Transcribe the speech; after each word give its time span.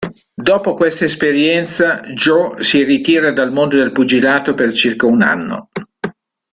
Dopo 0.33 0.73
questa 0.73 1.05
esperienza, 1.05 1.99
Joe 1.99 2.63
si 2.63 2.81
ritira 2.81 3.31
dal 3.31 3.51
mondo 3.51 3.75
del 3.75 3.91
pugilato 3.91 4.55
per 4.55 4.73
circa 4.73 5.05
un 5.05 5.21
anno. 5.21 5.69